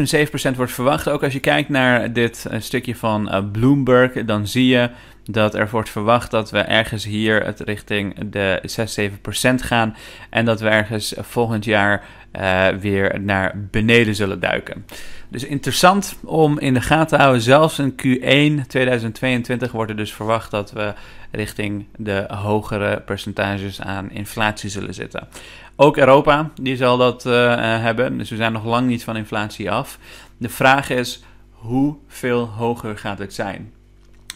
6,7% 0.51 0.55
wordt 0.55 0.71
verwacht. 0.71 1.09
Ook 1.09 1.23
als 1.23 1.33
je 1.33 1.39
kijkt 1.39 1.69
naar 1.69 2.13
dit 2.13 2.45
stukje 2.59 2.95
van 2.95 3.35
uh, 3.35 3.51
Bloomberg, 3.51 4.25
dan 4.25 4.47
zie 4.47 4.67
je 4.67 4.89
dat 5.27 5.55
er 5.55 5.69
wordt 5.69 5.89
verwacht 5.89 6.31
dat 6.31 6.49
we 6.49 6.59
ergens 6.59 7.05
hier 7.05 7.45
het 7.45 7.59
richting 7.59 8.31
de 8.31 8.59
6, 8.63 8.99
7% 8.99 9.09
gaan. 9.55 9.95
En 10.29 10.45
dat 10.45 10.59
we 10.59 10.69
ergens 10.69 11.13
volgend 11.17 11.65
jaar 11.65 12.05
uh, 12.39 12.67
weer 12.67 13.21
naar 13.21 13.67
beneden 13.71 14.15
zullen 14.15 14.39
duiken. 14.39 14.85
Dus 15.29 15.43
interessant 15.43 16.17
om 16.23 16.59
in 16.59 16.73
de 16.73 16.81
gaten 16.81 17.07
te 17.07 17.23
houden. 17.23 17.41
Zelfs 17.41 17.79
in 17.79 17.91
Q1 17.91 18.67
2022 18.67 19.71
wordt 19.71 19.91
er 19.91 19.97
dus 19.97 20.13
verwacht 20.13 20.51
dat 20.51 20.71
we 20.71 20.93
richting 21.31 21.85
de 21.95 22.25
hogere 22.27 23.01
percentages 23.01 23.81
aan 23.81 24.11
inflatie 24.11 24.69
zullen 24.69 24.93
zitten. 24.93 25.27
Ook 25.75 25.97
Europa, 25.97 26.51
die 26.61 26.75
zal 26.75 26.97
dat 26.97 27.25
uh, 27.25 27.33
hebben. 27.59 28.17
Dus 28.17 28.29
we 28.29 28.35
zijn 28.35 28.51
nog 28.51 28.65
lang 28.65 28.87
niet 28.87 29.03
van 29.03 29.17
inflatie 29.17 29.71
af. 29.71 29.99
De 30.37 30.49
vraag 30.49 30.89
is, 30.89 31.23
hoeveel 31.51 32.45
hoger 32.45 32.97
gaat 32.97 33.19
het 33.19 33.33
zijn? 33.33 33.73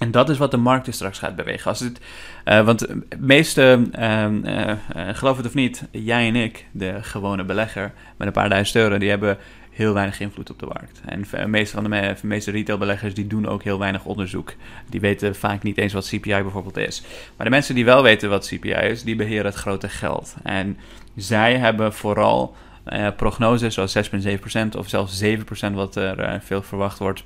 En 0.02 0.12
dat 0.12 0.30
is 0.30 0.38
wat 0.38 0.52
de 0.52 0.58
markt 0.58 0.86
dus 0.86 0.96
straks 0.96 1.20
gaat 1.20 1.36
bewegen. 1.36 1.70
Als 1.70 1.80
het, 1.80 2.00
uh, 2.46 2.66
want 2.66 2.88
meeste, 3.20 3.82
uh, 4.00 4.28
uh, 4.28 4.74
geloof 5.14 5.38
het 5.38 5.46
of 5.46 5.54
niet, 5.54 5.84
jij 5.92 6.28
en 6.28 6.36
ik, 6.36 6.66
de 6.72 6.98
gewone 7.02 7.44
belegger 7.44 7.94
met 8.18 8.28
een 8.28 8.34
paar 8.34 8.50
duizend 8.50 8.78
euro, 8.78 8.98
die 8.98 9.10
hebben 9.10 9.38
heel 9.72 9.94
weinig 9.94 10.20
invloed 10.20 10.50
op 10.50 10.60
de 10.60 10.66
markt. 10.66 11.02
En 11.06 11.26
de 11.32 11.48
meeste 11.48 11.76
van 11.76 11.84
de, 11.84 12.16
de 12.22 12.28
meeste 12.28 12.52
retailbeleggers 12.52 13.14
die 13.14 13.28
doen 13.28 13.48
ook 13.48 13.64
heel 13.64 13.80
weinig 13.80 14.06
onderzoek. 14.06 14.54
Die 14.90 15.00
weten 15.00 15.36
vaak 15.36 15.64
niet 15.64 15.78
eens 15.78 15.94
wat 15.94 16.08
CPI 16.08 16.42
bijvoorbeeld 16.42 16.78
is. 16.78 17.04
Maar 17.38 17.46
de 17.46 17.52
mensen 17.52 17.76
die 17.76 17.86
wel 17.86 18.04
weten 18.04 18.30
wat 18.30 18.48
CPI 18.48 18.72
is, 18.72 19.04
die 19.04 19.16
beheren 19.16 19.46
het 19.46 19.56
grote 19.56 19.90
geld. 19.90 20.36
En 20.44 20.78
zij 21.16 21.58
hebben 21.58 21.94
vooral 21.94 22.56
prognoses 23.16 23.74
zoals 23.74 23.98
6,7% 23.98 24.78
of 24.78 24.90
zelfs 24.90 25.24
7% 25.24 25.28
wat 25.74 25.96
er 25.96 26.42
veel 26.44 26.62
verwacht 26.62 27.00
wordt 27.00 27.24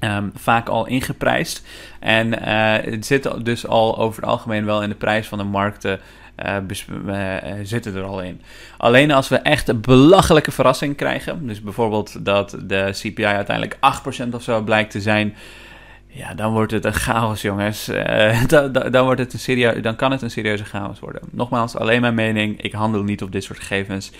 Um, 0.00 0.30
vaak 0.34 0.68
al 0.68 0.86
ingeprijsd. 0.86 1.66
En 2.00 2.26
uh, 2.26 2.92
het 2.92 3.06
zit 3.06 3.44
dus 3.44 3.66
al 3.66 3.98
over 3.98 4.22
het 4.22 4.30
algemeen 4.30 4.64
wel 4.64 4.82
in 4.82 4.88
de 4.88 4.94
prijs 4.94 5.28
van 5.28 5.38
de 5.38 5.44
markten. 5.44 6.00
Uh, 6.46 6.56
zitten 7.62 7.94
er 7.94 8.02
al 8.02 8.22
in. 8.22 8.40
Alleen 8.76 9.10
als 9.10 9.28
we 9.28 9.36
echt 9.36 9.68
een 9.68 9.80
belachelijke 9.80 10.50
verrassing 10.50 10.96
krijgen, 10.96 11.46
dus 11.46 11.62
bijvoorbeeld 11.62 12.24
dat 12.24 12.56
de 12.62 12.90
CPI 12.92 13.24
uiteindelijk 13.24 13.78
8% 14.28 14.34
of 14.34 14.42
zo 14.42 14.62
blijkt 14.62 14.90
te 14.90 15.00
zijn, 15.00 15.36
ja, 16.12 16.34
dan 16.34 16.52
wordt 16.52 16.72
het 16.72 16.84
een 16.84 16.92
chaos, 16.92 17.42
jongens. 17.42 17.88
Uh, 18.10 18.44
dan, 18.46 18.72
dan, 18.72 19.04
wordt 19.04 19.20
het 19.20 19.32
een 19.32 19.38
serieus, 19.38 19.82
dan 19.82 19.96
kan 19.96 20.10
het 20.10 20.22
een 20.22 20.30
serieuze 20.30 20.64
chaos 20.64 21.00
worden. 21.00 21.22
Nogmaals, 21.30 21.76
alleen 21.76 22.00
mijn 22.00 22.14
mening. 22.14 22.62
Ik 22.62 22.72
handel 22.72 23.02
niet 23.02 23.22
op 23.22 23.32
dit 23.32 23.44
soort 23.44 23.58
gegevens. 23.58 24.10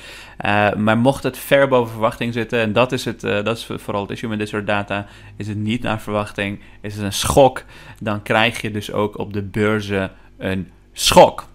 Uh, 0.44 0.75
maar 0.75 0.99
mocht 0.99 1.23
het 1.23 1.38
ver 1.38 1.68
boven 1.68 1.92
verwachting 1.92 2.32
zitten, 2.32 2.61
en 2.61 2.73
dat 2.73 2.92
is, 2.92 3.04
het, 3.04 3.25
uh, 3.25 3.44
dat 3.44 3.56
is 3.56 3.68
vooral 3.76 4.02
het 4.02 4.11
issue 4.11 4.28
met 4.28 4.38
dit 4.38 4.49
soort 4.49 4.66
data, 4.66 5.06
is 5.37 5.49
het 5.49 5.56
niet 5.56 5.82
naar 5.82 6.00
verwachting, 6.00 6.61
is 6.80 6.94
het 6.94 7.04
een 7.04 7.12
schok, 7.12 7.64
dan 8.00 8.23
krijg 8.23 8.61
je 8.61 8.70
dus 8.70 8.92
ook 8.92 9.18
op 9.18 9.32
de 9.32 9.42
beurzen 9.42 10.11
een 10.38 10.70
schok. 10.92 11.50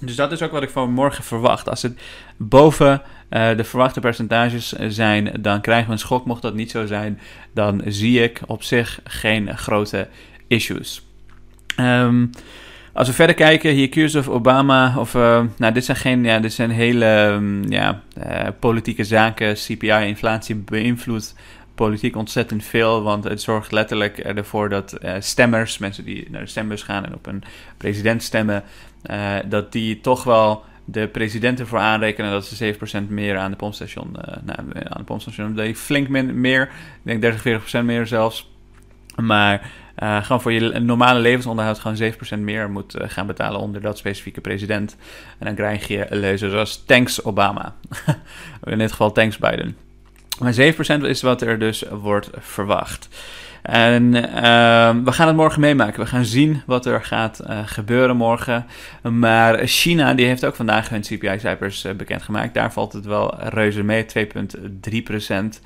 Dus 0.00 0.16
dat 0.16 0.32
is 0.32 0.42
ook 0.42 0.50
wat 0.50 0.62
ik 0.62 0.70
van 0.70 0.92
morgen 0.92 1.24
verwacht. 1.24 1.68
Als 1.68 1.82
het 1.82 2.00
boven 2.36 3.02
uh, 3.30 3.56
de 3.56 3.64
verwachte 3.64 4.00
percentages 4.00 4.72
zijn, 4.88 5.32
dan 5.40 5.60
krijgen 5.60 5.86
we 5.86 5.92
een 5.92 5.98
schok. 5.98 6.24
Mocht 6.24 6.42
dat 6.42 6.54
niet 6.54 6.70
zo 6.70 6.86
zijn, 6.86 7.20
dan 7.52 7.82
zie 7.86 8.22
ik 8.22 8.40
op 8.46 8.62
zich 8.62 9.00
geen 9.04 9.58
grote 9.58 10.08
issues. 10.46 11.06
Um, 11.76 12.30
als 12.92 13.08
we 13.08 13.14
verder 13.14 13.34
kijken, 13.34 13.70
hier 13.72 13.88
Kiers 13.88 14.14
of 14.14 14.28
Obama, 14.28 14.98
of, 14.98 15.14
uh, 15.14 15.42
nou, 15.56 15.72
dit 15.72 15.84
zijn, 15.84 15.96
geen, 15.96 16.24
ja, 16.24 16.38
dit 16.38 16.52
zijn 16.52 16.70
hele 16.70 17.06
um, 17.06 17.70
ja, 17.70 18.02
uh, 18.18 18.46
politieke 18.58 19.04
zaken. 19.04 19.54
CPI-inflatie 19.54 20.54
beïnvloedt 20.54 21.34
politiek 21.74 22.16
ontzettend 22.16 22.64
veel, 22.64 23.02
want 23.02 23.24
het 23.24 23.42
zorgt 23.42 23.72
letterlijk 23.72 24.18
ervoor 24.18 24.68
dat 24.68 24.98
stemmers, 25.18 25.78
mensen 25.78 26.04
die 26.04 26.26
naar 26.30 26.40
de 26.40 26.46
stembus 26.46 26.82
gaan 26.82 27.04
en 27.04 27.14
op 27.14 27.26
een 27.26 27.42
president 27.76 28.22
stemmen, 28.22 28.62
uh, 29.10 29.36
dat 29.46 29.72
die 29.72 30.00
toch 30.00 30.24
wel 30.24 30.64
de 30.84 31.08
president 31.08 31.60
ervoor 31.60 31.78
aanrekenen 31.78 32.30
dat 32.30 32.46
ze 32.46 32.74
7% 33.04 33.08
meer 33.08 33.38
aan 33.38 33.50
de 33.50 33.56
pompstation, 33.56 34.16
uh, 34.16 34.34
nou, 34.42 34.58
aan 34.74 34.98
de 34.98 35.04
pompstation, 35.04 35.54
dat 35.54 35.76
flink 35.76 36.08
meer, 36.08 36.62
ik 36.62 37.20
denk 37.20 37.20
30, 37.20 37.80
40% 37.80 37.84
meer 37.84 38.06
zelfs. 38.06 38.48
Maar 39.16 39.70
gewoon 39.96 40.40
voor 40.40 40.52
je 40.52 40.78
normale 40.78 41.20
levensonderhoud 41.20 41.78
gewoon 41.78 42.12
7% 42.38 42.38
meer 42.38 42.70
moet 42.70 42.94
gaan 42.98 43.26
betalen 43.26 43.60
onder 43.60 43.80
dat 43.80 43.98
specifieke 43.98 44.40
president. 44.40 44.96
En 45.38 45.46
dan 45.46 45.54
krijg 45.54 45.88
je 45.88 46.06
leuzen 46.10 46.50
zoals 46.50 46.84
thanks 46.86 47.24
Obama. 47.24 47.74
In 48.64 48.78
dit 48.78 48.90
geval 48.90 49.12
thanks 49.12 49.38
Biden. 49.38 49.76
Maar 50.40 50.54
7% 50.54 51.02
is 51.02 51.22
wat 51.22 51.42
er 51.42 51.58
dus 51.58 51.84
wordt 51.90 52.30
verwacht. 52.38 53.08
En 53.62 54.14
ehm, 54.14 55.04
we 55.04 55.12
gaan 55.12 55.26
het 55.26 55.36
morgen 55.36 55.60
meemaken. 55.60 56.00
We 56.00 56.06
gaan 56.06 56.24
zien 56.24 56.62
wat 56.66 56.86
er 56.86 57.04
gaat 57.04 57.38
eh, 57.38 57.58
gebeuren 57.64 58.16
morgen. 58.16 58.66
Maar 59.02 59.66
China 59.66 60.14
die 60.14 60.26
heeft 60.26 60.44
ook 60.44 60.54
vandaag 60.54 60.88
hun 60.88 61.00
CPI-cijfers 61.00 61.84
uh, 61.84 61.92
bekendgemaakt. 61.92 62.54
Daar 62.54 62.72
valt 62.72 62.92
het 62.92 63.04
wel 63.04 63.34
reuze 63.38 63.82
mee, 63.82 64.06
2,3 64.90 65.02
procent. 65.04 65.60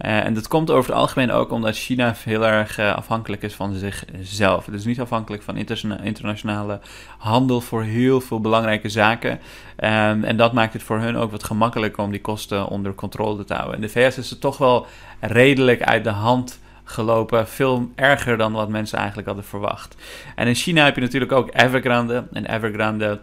Uh, 0.00 0.24
en 0.24 0.34
dat 0.34 0.48
komt 0.48 0.70
over 0.70 0.90
het 0.90 1.00
algemeen 1.00 1.30
ook 1.30 1.50
omdat 1.50 1.76
China 1.76 2.14
heel 2.24 2.46
erg 2.46 2.78
afhankelijk 2.78 3.42
is 3.42 3.54
van 3.54 3.74
zichzelf. 3.74 4.66
Het 4.66 4.74
is 4.74 4.84
niet 4.84 5.00
afhankelijk 5.00 5.42
van 5.42 5.56
internationale 6.02 6.80
handel 7.18 7.60
voor 7.60 7.82
heel 7.82 8.20
veel 8.20 8.40
belangrijke 8.40 8.88
zaken. 8.88 9.30
Um, 9.30 10.24
en 10.24 10.36
dat 10.36 10.52
maakt 10.52 10.72
het 10.72 10.82
voor 10.82 10.98
hun 10.98 11.16
ook 11.16 11.30
wat 11.30 11.44
gemakkelijker 11.44 12.04
om 12.04 12.10
die 12.10 12.20
kosten 12.20 12.68
onder 12.68 12.94
controle 12.94 13.44
te 13.44 13.54
houden. 13.54 13.74
In 13.74 13.80
de 13.80 13.88
VS 13.88 14.18
is 14.18 14.30
het 14.30 14.40
toch 14.40 14.58
wel 14.58 14.86
redelijk 15.20 15.82
uit 15.82 16.04
de 16.04 16.10
hand 16.10 16.60
gelopen. 16.90 17.48
Veel 17.48 17.90
erger 17.94 18.36
dan 18.36 18.52
wat 18.52 18.68
mensen 18.68 18.98
eigenlijk 18.98 19.26
hadden 19.26 19.46
verwacht. 19.46 19.96
En 20.34 20.46
in 20.46 20.54
China 20.54 20.84
heb 20.84 20.94
je 20.94 21.00
natuurlijk 21.00 21.32
ook 21.32 21.50
Evergrande. 21.52 22.26
En 22.32 22.54
Evergrande, 22.54 23.20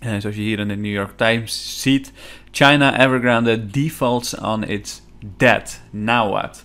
eh, 0.00 0.10
zoals 0.18 0.36
je 0.36 0.42
hier 0.42 0.58
in 0.58 0.68
de 0.68 0.76
New 0.76 0.92
York 0.92 1.16
Times 1.16 1.80
ziet. 1.82 2.12
China 2.50 3.00
Evergrande 3.00 3.66
defaults 3.66 4.38
on 4.38 4.64
its 4.64 5.02
debt. 5.36 5.82
Now 5.90 6.30
what? 6.30 6.64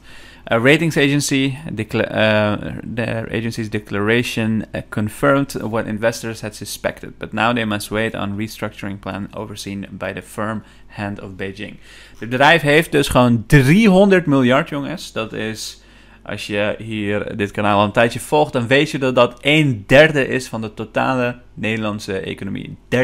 A 0.51 0.57
ratings 0.57 0.97
agency, 0.97 1.57
uh, 1.67 2.57
the 2.95 3.27
agency's 3.31 3.69
declaration 3.69 4.65
uh, 4.73 4.81
confirmed 4.89 5.53
what 5.53 5.85
investors 5.85 6.41
had 6.41 6.55
suspected, 6.55 7.19
but 7.19 7.33
now 7.33 7.53
they 7.53 7.65
must 7.65 7.91
wait 7.91 8.15
on 8.15 8.35
restructuring 8.35 8.99
plan 8.99 9.27
overseen 9.35 9.85
by 9.91 10.11
the 10.11 10.21
firm 10.21 10.63
hand 10.87 11.21
of 11.21 11.35
Beijing. 11.35 11.77
Het 12.19 12.29
bedrijf 12.29 12.61
heeft 12.61 12.91
dus 12.91 13.07
gewoon 13.07 13.43
300 13.45 14.25
miljard, 14.25 14.69
jongens. 14.69 15.11
Dat 15.11 15.33
is 15.33 15.81
als 16.23 16.47
je 16.47 16.75
hier 16.77 17.37
dit 17.37 17.51
kanaal 17.51 17.79
al 17.79 17.85
een 17.85 17.91
tijdje 17.91 18.19
volgt, 18.19 18.53
dan 18.53 18.67
weet 18.67 18.91
je 18.91 18.97
dat 18.97 19.15
dat 19.15 19.37
een 19.41 19.83
derde 19.87 20.27
is 20.27 20.47
van 20.47 20.61
de 20.61 20.73
totale 20.73 21.35
Nederlandse 21.53 22.19
economie. 22.19 22.77
30% 22.95 22.99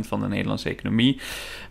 van 0.00 0.20
de 0.20 0.28
Nederlandse 0.28 0.68
economie. 0.68 1.20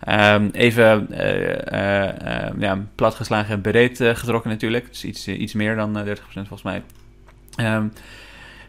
Um, 0.10 0.50
even 0.50 1.08
uh, 1.12 1.52
uh, 1.74 2.60
ja, 2.60 2.86
platgeslagen 2.96 3.54
en 3.54 3.62
breed 3.62 3.98
getrokken 3.98 4.50
natuurlijk. 4.50 4.88
Dus 4.88 5.04
iets, 5.04 5.28
iets 5.28 5.54
meer 5.54 5.76
dan 5.76 6.06
30% 6.06 6.08
volgens 6.34 6.64
mij. 6.64 6.84
Um, 7.58 7.92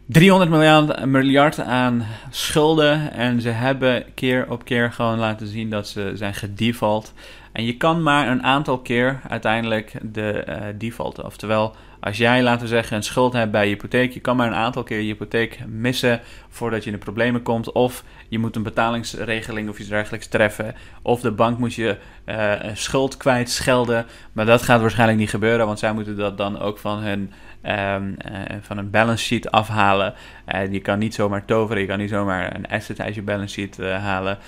300 0.07 0.51
miljard, 0.51 1.05
miljard 1.05 1.61
aan 1.61 2.07
schulden. 2.31 3.13
En 3.13 3.41
ze 3.41 3.49
hebben 3.49 4.05
keer 4.15 4.51
op 4.51 4.65
keer 4.65 4.93
gewoon 4.93 5.19
laten 5.19 5.47
zien 5.47 5.71
dat 5.71 5.89
ze 5.89 6.13
zijn 6.15 6.35
gedefault. 6.35 7.13
En 7.53 7.65
je 7.65 7.77
kan 7.77 8.03
maar 8.03 8.29
een 8.29 8.43
aantal 8.43 8.79
keer 8.79 9.21
uiteindelijk 9.29 9.93
de 10.03 10.45
uh, 10.49 10.57
defaulten. 10.79 11.25
Oftewel, 11.25 11.75
als 12.01 12.17
jij, 12.17 12.43
laten 12.43 12.61
we 12.61 12.69
zeggen, 12.69 12.97
een 12.97 13.03
schuld 13.03 13.33
hebt 13.33 13.51
bij 13.51 13.69
je 13.69 13.75
hypotheek, 13.75 14.13
je 14.13 14.21
kan 14.21 14.37
maar 14.37 14.47
een 14.47 14.55
aantal 14.55 14.83
keer 14.83 14.99
je 14.99 15.05
hypotheek 15.05 15.59
missen 15.67 16.21
voordat 16.49 16.85
je 16.85 16.91
in 16.91 16.97
de 16.97 17.05
problemen 17.05 17.43
komt. 17.43 17.73
Of 17.73 18.05
je 18.29 18.39
moet 18.39 18.57
een 18.57 18.63
betalingsregeling 18.63 19.69
of 19.69 19.79
iets 19.79 19.89
dergelijks 19.89 20.27
treffen. 20.27 20.75
Of 21.03 21.21
de 21.21 21.31
bank 21.31 21.59
moet 21.59 21.75
je 21.75 21.97
uh, 22.27 22.53
schuld 22.75 23.17
kwijt 23.17 23.51
schelden. 23.51 24.07
Maar 24.33 24.47
dat 24.47 24.63
gaat 24.63 24.81
waarschijnlijk 24.81 25.19
niet 25.19 25.31
gebeuren, 25.31 25.67
want 25.67 25.79
zij 25.79 25.93
moeten 25.93 26.17
dat 26.17 26.39
dan 26.39 26.61
ook 26.61 26.79
van 26.79 26.99
hun, 26.99 27.33
um, 27.63 28.17
uh, 28.31 28.41
van 28.61 28.79
een 28.79 28.91
balance 28.91 29.25
sheet 29.25 29.51
afhalen. 29.51 30.15
Uh, 30.55 30.73
je 30.73 30.81
kan 30.81 30.99
niet 30.99 31.15
zomaar 31.15 31.45
toveren, 31.45 31.83
je 31.83 31.89
kan 31.89 31.99
niet 31.99 32.11
zomaar 32.11 32.55
een 32.55 32.69
asset 32.69 33.01
uit 33.01 33.15
je 33.15 33.23
balance 33.23 33.55
sheet 33.55 33.79
halen. 33.79 34.39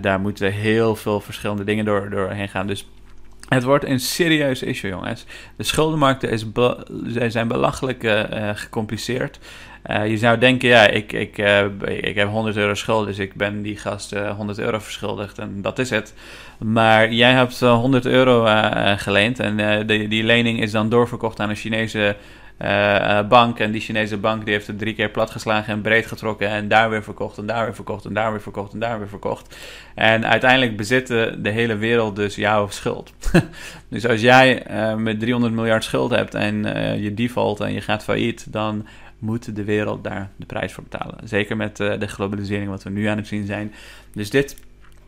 daar 0.00 0.20
moeten 0.20 0.52
heel 0.52 0.96
veel 0.96 1.20
verschillende 1.20 1.64
dingen 1.64 1.84
door, 1.84 2.10
doorheen 2.10 2.48
gaan. 2.48 2.66
Dus 2.66 2.86
het 3.48 3.64
wordt 3.64 3.84
een 3.84 4.00
serieus 4.00 4.62
issue, 4.62 4.90
jongens. 4.90 5.24
De 5.56 5.64
schuldenmarkten 5.64 6.30
is 6.30 6.44
zijn 7.28 7.48
belachelijk 7.48 8.02
uh, 8.02 8.22
gecompliceerd. 8.54 9.38
Uh, 9.86 10.08
je 10.08 10.18
zou 10.18 10.38
denken, 10.38 10.68
ja, 10.68 10.86
ik, 10.86 11.12
ik, 11.12 11.38
ik 11.86 12.14
heb 12.14 12.28
100 12.28 12.56
euro 12.56 12.74
schuld, 12.74 13.06
dus 13.06 13.18
ik 13.18 13.34
ben 13.34 13.62
die 13.62 13.76
gast 13.76 14.14
100 14.36 14.58
euro 14.58 14.78
verschuldigd 14.78 15.38
en 15.38 15.62
dat 15.62 15.78
is 15.78 15.90
het. 15.90 16.14
Maar 16.58 17.12
jij 17.12 17.32
hebt 17.32 17.60
100 17.60 18.06
euro 18.06 18.46
geleend 18.96 19.38
en 19.40 19.86
die 19.86 20.24
lening 20.24 20.60
is 20.60 20.70
dan 20.70 20.88
doorverkocht 20.88 21.40
aan 21.40 21.50
een 21.50 21.56
Chinese 21.56 22.16
uh, 22.62 23.28
bank. 23.28 23.58
En 23.58 23.70
die 23.70 23.80
Chinese 23.80 24.16
bank 24.16 24.44
die 24.44 24.54
heeft 24.54 24.66
het 24.66 24.78
drie 24.78 24.94
keer 24.94 25.10
platgeslagen 25.10 25.72
en 25.72 25.80
breed 25.80 26.06
getrokken. 26.06 26.48
En 26.48 26.68
daar 26.68 26.90
weer 26.90 27.02
verkocht 27.02 27.38
en 27.38 27.46
daar 27.46 27.64
weer 27.64 27.74
verkocht 27.74 28.04
en 28.04 28.14
daar 28.14 28.30
weer 28.30 28.40
verkocht 28.40 28.72
en 28.72 28.78
daar 28.78 28.98
weer 28.98 29.08
verkocht. 29.08 29.56
En 29.94 30.26
uiteindelijk 30.26 30.76
bezitten 30.76 31.42
de 31.42 31.50
hele 31.50 31.76
wereld 31.76 32.16
dus 32.16 32.34
jouw 32.34 32.68
schuld. 32.68 33.12
dus 33.88 34.06
als 34.06 34.20
jij 34.20 34.70
uh, 34.70 34.94
met 34.94 35.20
300 35.20 35.54
miljard 35.54 35.84
schuld 35.84 36.10
hebt 36.10 36.34
en 36.34 36.62
je 37.02 37.14
default 37.14 37.60
en 37.60 37.72
je 37.72 37.80
gaat 37.80 38.04
failliet, 38.04 38.52
dan 38.52 38.86
moet 39.18 39.56
de 39.56 39.64
wereld 39.64 40.04
daar 40.04 40.30
de 40.36 40.46
prijs 40.46 40.72
voor 40.72 40.84
betalen. 40.84 41.16
Zeker 41.24 41.56
met 41.56 41.76
de 41.76 42.08
globalisering 42.08 42.68
wat 42.68 42.82
we 42.82 42.90
nu 42.90 43.06
aan 43.06 43.16
het 43.16 43.26
zien 43.26 43.46
zijn. 43.46 43.74
Dus 44.12 44.30
dit 44.30 44.56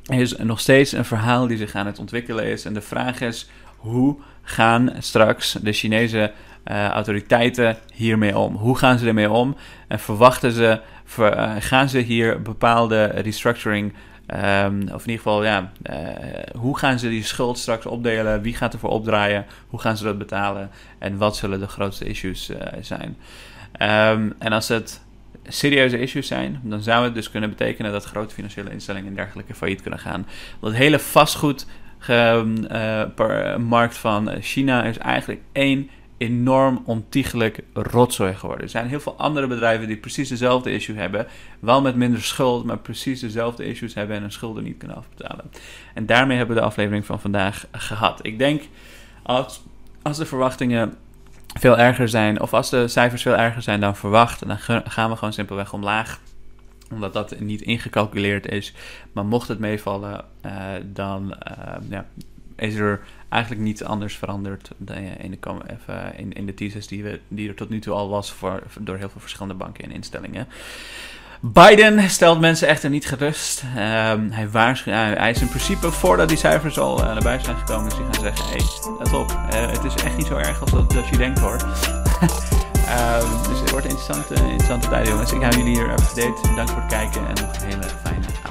is 0.07 0.37
nog 0.37 0.61
steeds 0.61 0.93
een 0.93 1.05
verhaal 1.05 1.47
die 1.47 1.57
zich 1.57 1.75
aan 1.75 1.87
het 1.87 1.99
ontwikkelen 1.99 2.45
is. 2.45 2.65
En 2.65 2.75
de 2.75 2.81
vraag 2.81 3.21
is, 3.21 3.49
hoe 3.77 4.17
gaan 4.43 4.93
straks 4.99 5.53
de 5.53 5.73
Chinese 5.73 6.33
uh, 6.67 6.89
autoriteiten 6.89 7.77
hiermee 7.95 8.39
om? 8.39 8.55
Hoe 8.55 8.79
gaan 8.79 8.99
ze 8.99 9.07
ermee 9.07 9.31
om? 9.31 9.57
En 9.89 9.99
verwachten 9.99 10.53
ze, 10.53 10.81
uh, 11.19 11.55
gaan 11.59 11.89
ze 11.89 11.99
hier 11.99 12.43
bepaalde 12.43 13.05
restructuring, 13.05 13.93
um, 14.65 14.83
of 14.83 15.03
in 15.05 15.11
ieder 15.11 15.17
geval, 15.17 15.45
ja, 15.45 15.73
uh, 15.91 15.97
hoe 16.59 16.79
gaan 16.79 16.99
ze 16.99 17.09
die 17.09 17.25
schuld 17.25 17.59
straks 17.59 17.87
opdelen? 17.87 18.43
Wie 18.43 18.55
gaat 18.55 18.73
ervoor 18.73 18.91
opdraaien? 18.91 19.47
Hoe 19.69 19.81
gaan 19.81 19.97
ze 19.97 20.05
dat 20.05 20.19
betalen? 20.19 20.71
En 20.99 21.17
wat 21.17 21.37
zullen 21.37 21.61
de 21.61 21.69
grootste 21.69 22.05
issues 22.05 22.51
zijn? 22.81 23.17
Um, 23.73 24.35
en 24.39 24.53
als 24.53 24.69
het 24.69 25.01
serieuze 25.49 25.99
issues 25.99 26.27
zijn, 26.27 26.61
dan 26.63 26.81
zou 26.81 27.05
het 27.05 27.15
dus 27.15 27.31
kunnen 27.31 27.51
betekenen 27.51 27.93
dat 27.93 28.05
grote 28.05 28.35
financiële 28.35 28.71
instellingen 28.71 29.09
en 29.09 29.15
dergelijke 29.15 29.55
failliet 29.55 29.83
kunnen 29.83 30.01
gaan. 30.01 30.27
Het 30.61 30.75
hele 30.75 30.99
vastgoed 30.99 31.67
uh, 32.11 32.43
markt 33.57 33.97
van 33.97 34.31
China 34.41 34.85
is 34.85 34.99
eigenlijk 34.99 35.41
één 35.53 35.91
enorm 36.21 36.83
ontiegelijk 36.85 37.61
rotzooi 37.73 38.35
geworden. 38.35 38.65
Er 38.65 38.71
zijn 38.71 38.89
heel 38.89 39.01
veel 39.01 39.17
andere 39.17 39.47
bedrijven 39.47 39.87
die 39.87 39.97
precies 39.97 40.29
dezelfde 40.29 40.73
issue 40.73 40.97
hebben. 40.97 41.27
Wel 41.61 41.81
met 41.81 41.95
minder 41.95 42.23
schuld, 42.23 42.65
maar 42.65 42.79
precies 42.79 43.21
dezelfde 43.21 43.65
issues 43.65 43.95
hebben 43.95 44.17
en 44.17 44.23
hun 44.23 44.33
schulden 44.33 44.63
niet 44.63 44.77
kunnen 44.77 44.97
afbetalen. 44.97 45.51
En 45.95 46.07
daarmee 46.07 46.37
hebben 46.37 46.55
we 46.55 46.61
de 46.61 46.69
aflevering 46.69 47.07
van 47.07 47.21
vandaag 47.21 47.67
gehad. 47.73 48.19
Ik 48.23 48.39
denk 48.39 48.63
als, 49.23 49.63
als 50.03 50.17
de 50.17 50.27
verwachtingen 50.27 50.95
veel 51.59 51.79
erger 51.79 52.09
zijn, 52.09 52.41
of 52.41 52.55
als 52.55 52.71
de 52.71 52.89
cijfers 52.89 53.23
veel 53.23 53.37
erger 53.37 53.63
zijn 53.63 53.81
dan 53.81 53.97
verwacht, 53.97 54.47
dan 54.47 54.59
gaan 54.85 55.11
we 55.11 55.17
gewoon 55.17 55.33
simpelweg 55.33 55.73
omlaag 55.73 56.21
omdat 56.93 57.13
dat 57.13 57.41
niet 57.41 57.63
ingecalculeerd 57.63 58.49
is. 58.49 58.75
Maar 59.13 59.25
mocht 59.25 59.49
het 59.49 59.59
meevallen, 59.59 60.25
uh, 60.47 60.53
dan 60.85 61.35
uh, 61.49 61.75
ja, 61.89 62.07
is 62.57 62.75
er 62.75 63.01
eigenlijk 63.31 63.63
niets 63.63 63.85
anders 63.85 64.17
veranderd 64.17 64.71
in 64.79 64.85
de, 65.37 65.39
in, 66.17 66.33
in 66.33 66.47
de 66.47 66.55
thesis 66.55 66.87
die, 66.87 67.03
we, 67.03 67.21
die 67.29 67.49
er 67.49 67.55
tot 67.55 67.69
nu 67.69 67.79
toe 67.79 67.95
al 67.95 68.09
was 68.09 68.33
voor, 68.33 68.63
door 68.81 68.97
heel 68.97 69.09
veel 69.09 69.21
verschillende 69.21 69.55
banken 69.55 69.85
en 69.85 69.91
instellingen. 69.91 70.49
Biden 71.41 72.11
stelt 72.11 72.41
mensen 72.41 72.69
echter 72.69 72.91
niet 72.91 73.07
gerust. 73.07 73.63
Um, 73.63 74.31
hij, 74.31 74.51
waarschuwt, 74.51 74.97
uh, 74.97 75.19
hij 75.19 75.31
is 75.31 75.41
in 75.41 75.49
principe 75.49 75.93
voordat 75.93 76.29
die 76.29 76.37
cijfers 76.37 76.79
al 76.79 76.99
uh, 76.99 77.05
naar 77.05 77.23
buiten 77.23 77.47
zijn 77.47 77.59
gekomen, 77.59 77.87
is 77.87 77.95
hij 77.95 78.05
gaan 78.05 78.23
zeggen: 78.23 78.45
hey, 78.45 78.97
let 78.99 79.15
op, 79.15 79.37
het 79.51 79.85
is 79.85 80.03
echt 80.03 80.17
niet 80.17 80.27
zo 80.27 80.37
erg 80.37 80.61
als 80.61 80.71
dat, 80.71 80.91
dat 80.91 81.09
je 81.09 81.17
denkt 81.17 81.39
hoor. 81.39 81.61
um, 81.63 83.43
dus 83.49 83.61
het 83.61 83.71
wordt 83.71 83.87
interessante, 83.87 84.35
interessante 84.35 84.89
tijden, 84.89 85.13
jongens. 85.13 85.33
Ik 85.33 85.43
hou 85.43 85.57
jullie 85.57 85.75
hier 85.75 85.91
up 85.91 85.97
to 85.97 86.15
date. 86.15 86.55
Dank 86.55 86.69
voor 86.69 86.81
het 86.81 86.91
kijken 86.91 87.27
en 87.27 87.35
nog 87.35 88.50